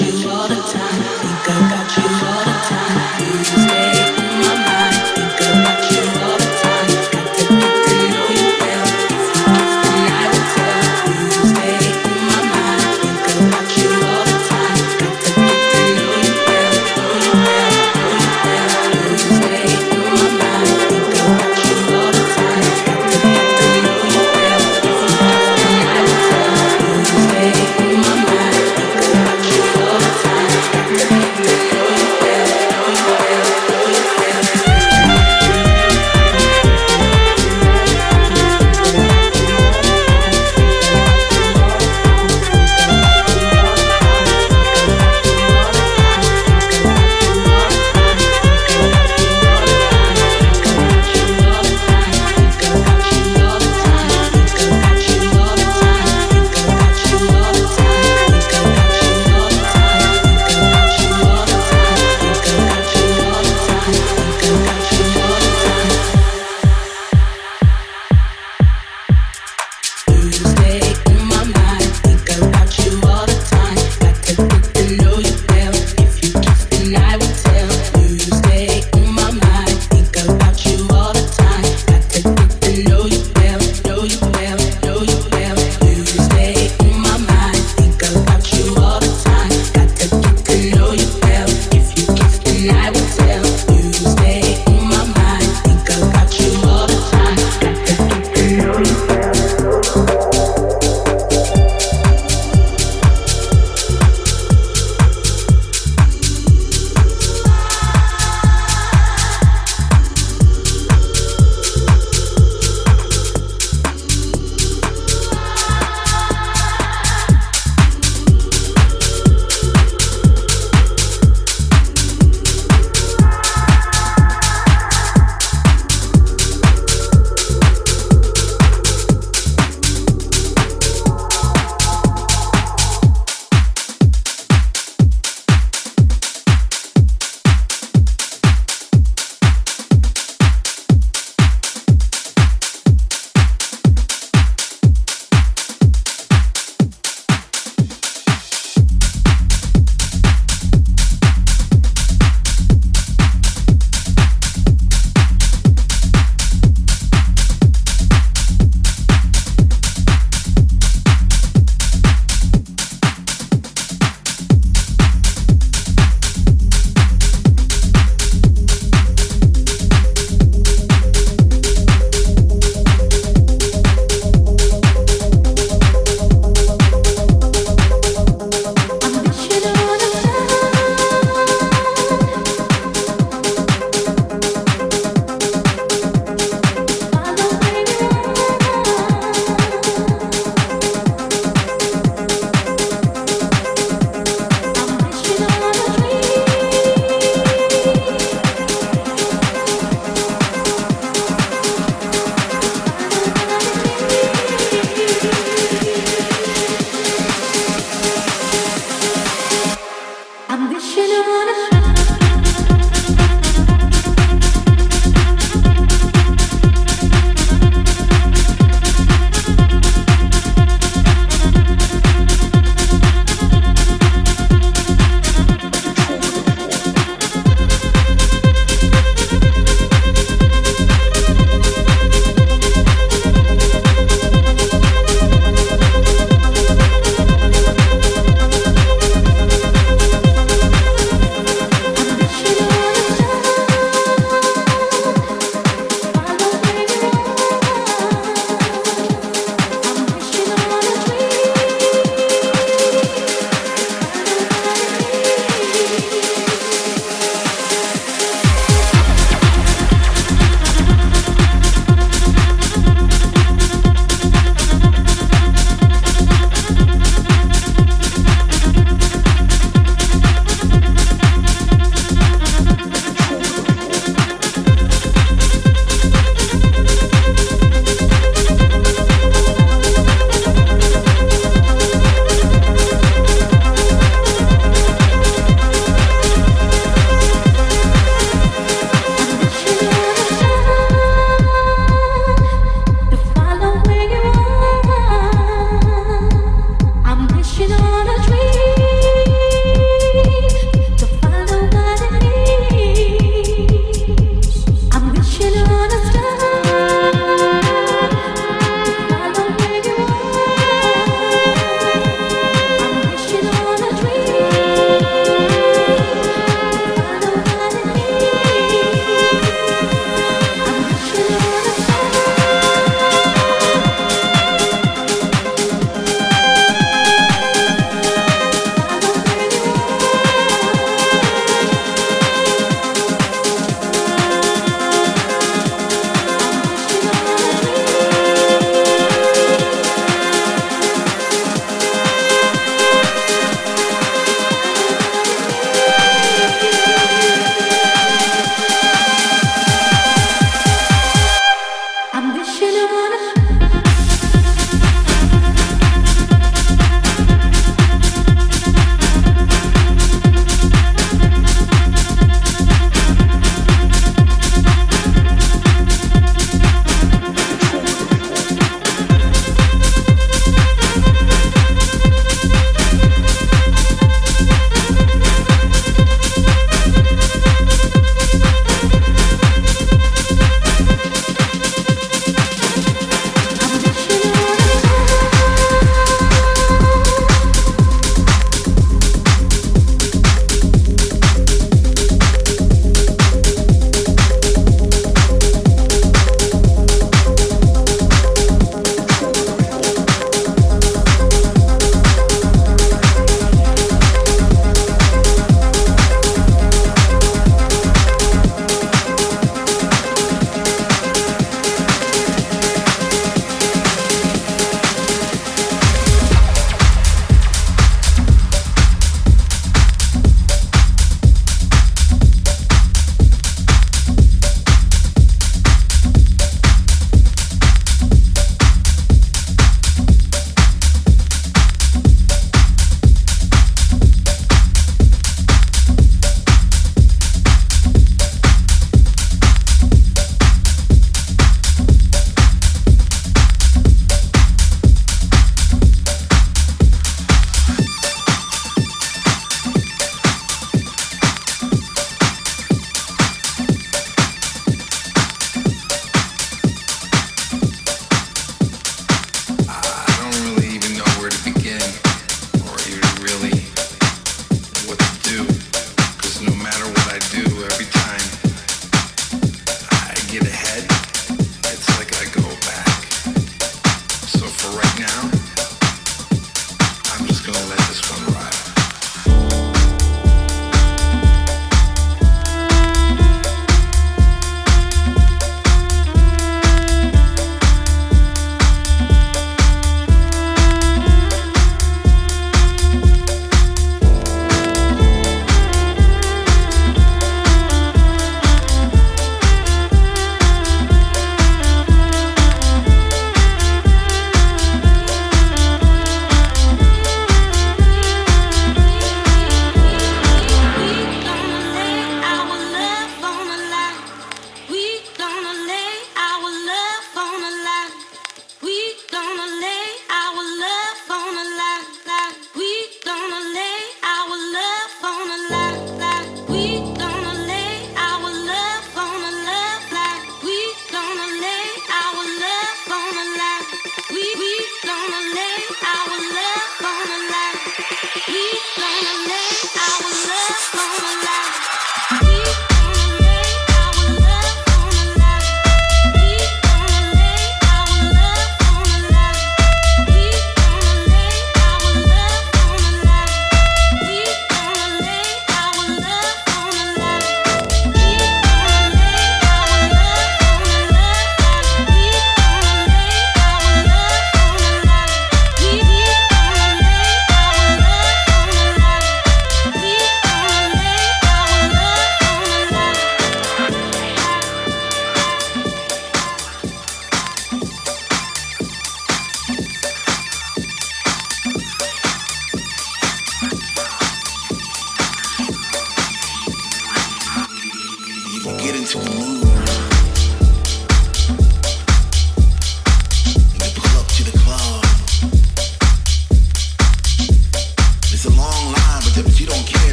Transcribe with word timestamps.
You 0.00 0.30
all 0.30 0.48
the 0.48 0.61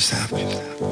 just 0.00 0.12
happened. 0.12 0.89